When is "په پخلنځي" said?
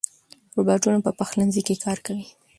1.05-1.61